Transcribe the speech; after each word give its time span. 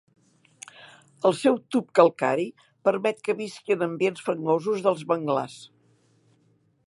El 1.29 1.35
seu 1.39 1.57
tub 1.75 1.91
calcari 1.99 2.47
permet 2.89 3.21
que 3.27 3.37
visqui 3.43 3.77
en 3.77 3.87
ambients 3.91 4.25
fangosos 4.31 4.83
dels 4.87 5.07
manglars. 5.13 5.61